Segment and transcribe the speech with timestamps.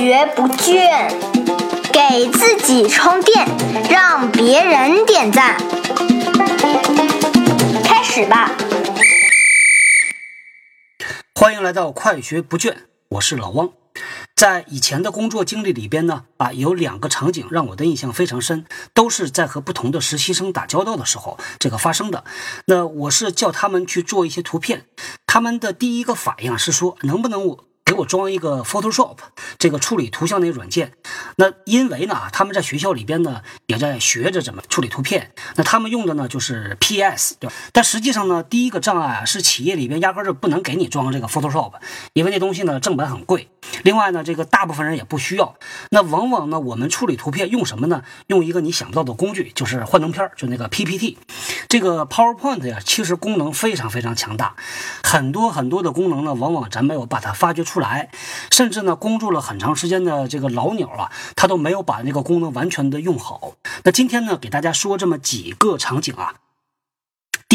[0.00, 1.10] 学不倦，
[1.92, 3.46] 给自己充电，
[3.90, 5.58] 让别人点赞。
[7.84, 8.50] 开始吧！
[11.34, 12.74] 欢迎来到快学不倦，
[13.10, 13.68] 我是老汪。
[14.34, 18.64] 在以前的工作经历里边呢，啊，有两个场景让我的印象非常深，
[18.94, 22.24] 都是在和不同的实习生打交道的时候这个发生的。
[22.64, 24.86] 那我是叫他们去做一些图片，
[25.26, 27.64] 他们的第一个反应是说，能不能我。
[27.90, 29.16] 给我装一个 Photoshop
[29.58, 30.92] 这个处理图像的软件。
[31.34, 35.32] 那因为呢，他们在学校里边呢也在学着怎么处理图片。
[35.56, 37.56] 那他们用的呢就是 PS，对吧？
[37.72, 41.72] 但实际上呢，第一个障碍啊是企业里边压根就不能给你装这个 Photoshop，
[42.12, 43.48] 因为那东西呢正版很贵。
[43.82, 45.56] 另外呢，这个大部分人也不需要。
[45.90, 48.04] 那往往呢，我们处理图片用什么呢？
[48.28, 51.18] 用一个你想不到的工具，就是幻灯片，就那个 PPT。
[51.68, 54.54] 这个 PowerPoint 呀，其实功能非常非常强大，
[55.02, 57.79] 很多很多的功能呢，往往咱没有把它发掘出。
[57.80, 58.10] 来
[58.52, 63.54] 甚至呢，工作了很长时间的这个老鸟啊，他都没有把那个功能完全的用好。
[63.82, 66.34] 那今天呢，给大家说这么几个场景啊。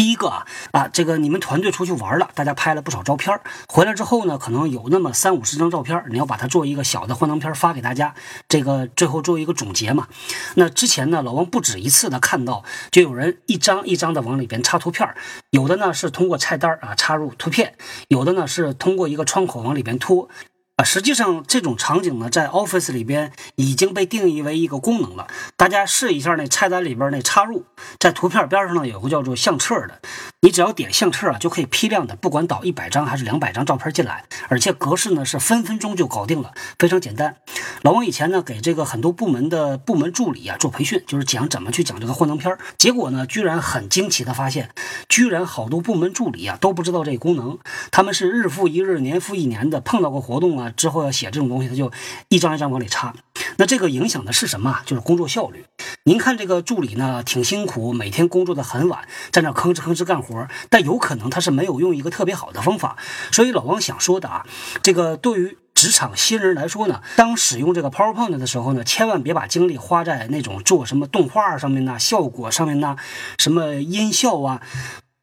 [0.06, 8.14] 第一个啊啊，这个你们团队出去玩了，大家拍了不少照片，回来之后呢，可能有那么三五十张照片，你要把它做一个小的幻灯片发给大家，
[8.48, 10.06] 这个最后做一个总结嘛。
[10.54, 12.62] 那之前呢，老王不止一次的看到，
[12.92, 15.12] 就有人一张一张的往里边插图片，
[15.50, 17.74] 有的呢是通过菜单啊插入图片，
[18.06, 20.28] 有的呢是通过一个窗口往里边拖。
[20.76, 25.26] 啊，实际上这种场景呢，在 Office 里边已经被定义为一个功能了。
[25.56, 27.64] 大家试一下那菜单里边那插入，
[27.98, 30.02] 在图片边上呢有个叫做相册的，
[30.42, 37.36] 你只要点相册啊，就可以批量的，不管导一百张还是两百张照片进来，而且格式呢是分分钟就搞定了，非常简单。
[37.80, 44.68] 老王以前呢给这个很多部门的部门助理啊做培训，就是讲怎么去讲这个幻灯片，结果呢居然很惊奇的发现，
[45.16, 47.58] 居然好多部门助理啊都不知道这个功能，
[47.90, 50.70] 他们是日复一日、年复一年的碰到过活动啊。
[50.76, 51.90] 之后要写这种东西，他就
[52.28, 53.14] 一张一张往里插。
[53.56, 54.80] 那这个影响的是什么？
[54.84, 55.64] 就是工作效率。
[56.04, 60.46] 您看这个助理呢，挺辛苦，每天工作的很晚，在那吭哧吭哧干活。
[60.68, 62.98] 但有可能他是没有用一个特别好的方法。
[63.32, 64.44] 所以老王想说的啊，
[64.82, 72.96] 这个对于职场新人来说呢，当使用这个 PowerPoint 的时候呢，千万别把精力花在那种做什么动画上面呐、效果上面呐、
[73.38, 74.60] 什么音效啊。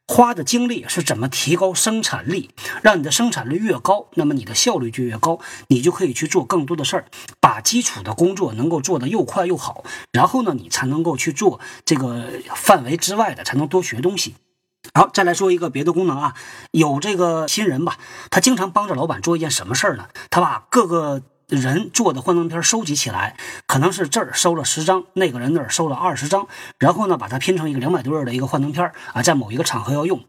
[0.06, 2.50] 花的精力是怎么提高生产力？
[2.82, 7.06] 让你的生产率越高，那么你的效率就越高，你就可以去做更多的事儿，
[7.40, 9.82] 把基础的工作能够做得又快又好。
[10.12, 14.34] 然后呢，你才能够去做这个范围之外的，才能多学东西。
[14.92, 16.34] 好，再来说一个别的功能啊，
[16.70, 17.96] 有这个新人吧，
[18.30, 20.08] 他经常帮着老板做一件什么事儿呢？
[20.30, 21.22] 他把各个。
[21.48, 30.24] 人做的幻灯片收集起来，可能是这儿收了十张，那个人那儿收了二十张，然后呢，把它拼成一个两百多页的一个幻灯片啊，在某一个场合要用。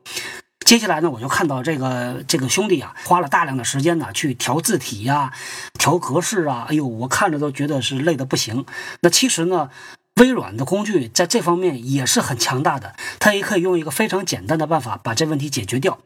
[0.65, 5.31] 接下来呢，我就看到这个这个兄弟啊，花了大量的时间呢，去调字体呀，
[5.77, 8.65] 调格式啊，哎呦，我看着都觉得是累得不行。
[9.01, 9.69] 那其实呢，
[10.15, 15.99] 微软的工具在这方面也是很强大的，它也可以用一个非常简单的办法把这问题解决掉。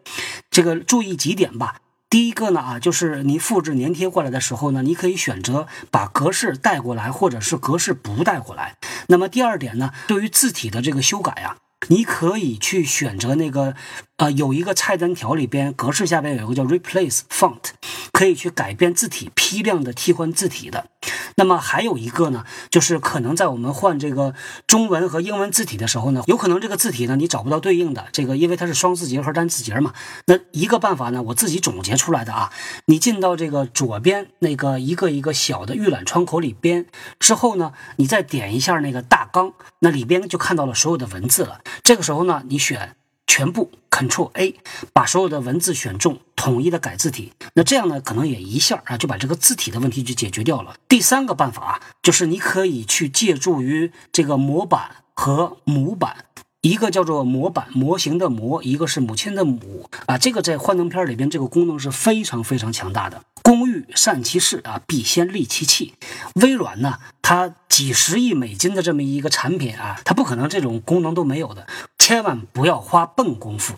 [0.52, 1.78] 这个注意几点吧。
[2.10, 8.78] 第一个呢啊，就是你复制粘贴过来的时候呢，你可以选择把格式带过来，或者是格式不带过来。
[9.10, 11.58] 那么第二点呢，对于字体的这个修改啊，
[11.90, 13.76] 你可以去选择那个，
[14.18, 17.60] 呃，有一个菜单条里边格式下边有一个叫 Replace Font，
[18.12, 20.88] 可以去改变字体，批量的替换字体的。
[21.40, 24.34] 那么还有一个呢，就是可能在我们换这个
[24.68, 29.94] 中文和英文字体的时候呢，有可能这个字体呢你找不到对应的这个，因为它是双字节和单字节嘛。
[30.26, 32.52] 那一个办法呢，我自己总结出来的啊，
[32.88, 36.86] 你进到这个左边那个一个一个小的预览窗口里边
[37.22, 41.62] 之后呢，你再点一下那个大纲，那里边就看到了所有的文字了。
[41.82, 42.99] 这个时候呢，你选。
[43.30, 44.56] 全部 Ctrl A，
[44.92, 47.32] 把所有的文字选中，统一的改字体。
[47.54, 50.76] 那这样呢，可能也一下啊就把这个字体的问题就解决掉了。
[50.88, 56.26] 第三个办法啊，就是你可以去借助于这个模板和模板，
[56.62, 60.18] 一个叫做模板模型的模，一个是母亲的母啊。
[60.18, 63.22] 这个在幻灯片里边，这个功能是非常非常强大的。
[63.44, 65.94] 工欲善其事啊，必先利其器。
[66.36, 71.68] 微软呢，它几十亿美金的这么一个产品啊，它不可能这种功能都没有的。
[72.10, 73.76] 千万不要花笨功夫。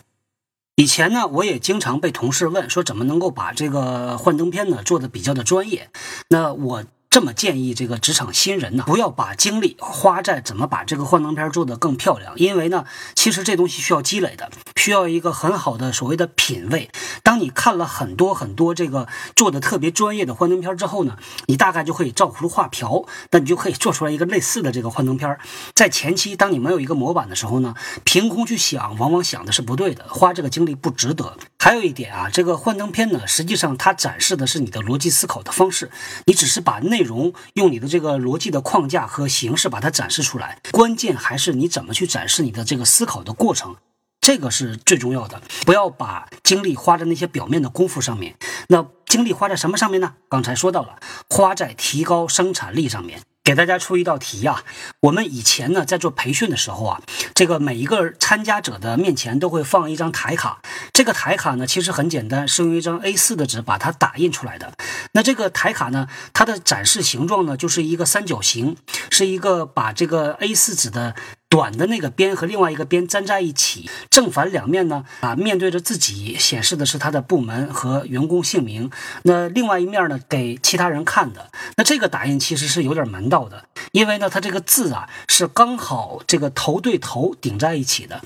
[0.78, 5.90] 以前呢，我也经常被同事问说，怎么能够把这个幻灯片呢做的比较的专业？
[6.30, 6.86] 那我。
[7.10, 12.86] 这么建议这个职场新人呢，不要把精力花在怎么把这个幻灯片做得更漂亮，因为呢，
[13.16, 14.50] 其实这东西需要积累的，
[14.82, 16.90] 需要一个很好的所谓的品味。
[17.22, 25.38] 当你看了很多很多这个做的特别专业的幻灯片之后呢，你大概就可以照葫芦画瓢，那你就可以做出来一个类似的这个幻灯片。
[25.76, 31.38] 在前期，当你没有一个模板的时候呢，凭空去想，往往想的是不对的，花这个精力不值得。
[31.60, 35.92] 还有一点啊，这个幻灯片呢，实际上它展示的是你的逻辑思考的方式，
[36.26, 43.76] 你只是把内容用你的这个逻辑的框架和形式把它展示出来，关键还是你怎么去展示你的这个思考的过程，
[44.22, 45.42] 这个是最重要的。
[45.66, 48.38] 不要把精力花在那些表面的功夫上面，
[48.70, 50.14] 那精力花在什么上面呢？
[50.30, 50.98] 刚才说到了，
[51.30, 53.22] 花在提高生产力上面。
[53.44, 54.64] 给大家出一道题啊，
[55.00, 57.02] 我们以前呢在做培训的时候啊，
[57.34, 60.62] 这个每一个参加者的面前都会放一张台卡，
[60.94, 64.74] 这个台卡呢其实很简单，是用一张 A4 的纸把它打印出来的。
[65.14, 68.78] 那这个台卡呢，它的展示形状呢就是一个三角形，
[69.10, 71.16] 是一个把这个 A4 纸的。
[71.52, 78.90] 短的那个边和另外一个边粘在一起，正反两面呢啊，面对着自己显示的是他的部门和员工姓名，
[79.24, 81.52] 那另外一面呢给其他人看的。
[81.76, 88.22] 那这个打印其实是有点门道的，因为呢它这个字啊是刚好这个头对头顶在一起的，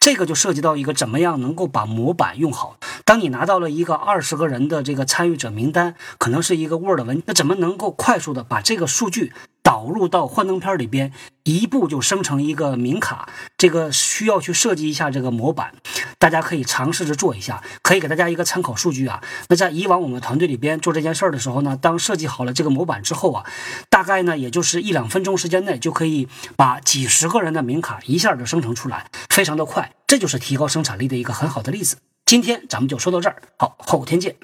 [0.00, 2.78] 这个就涉及到一个怎么样能够把模板用好。
[3.04, 9.34] 当你拿到了一个二十个人的这个参与者名单，可能是一个 Word 文，那怎么能够快速的把这个数据？
[9.62, 11.12] 导入到幻灯片里边，
[11.44, 13.28] 一步就生成一个名卡。
[13.56, 15.74] 这个需要去设计一下这个模板，
[16.18, 19.22] 大家可以尝试着做一下，可以给大家一个参考数据啊。
[19.48, 23.44] 那在以往我们团队里边做这件事儿的时候呢，当设计好了这个模板之后啊，
[23.88, 29.92] 大概呢也就是一两分钟时间内就可以把几十个人的名卡一下就生成出来，非常的快。
[30.06, 31.96] 这就是提高生产力的一个很好的例子。
[32.26, 34.36] 今天咱们就说到这儿，好，后天见。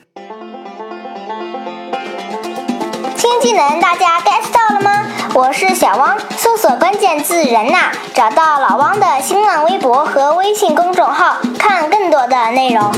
[3.46, 5.06] 技能大家 get 到了吗？
[5.32, 12.90] 我是小汪，搜索关键字“人呐”，找到老汪的新浪微博和微信公众号，看更多的内容。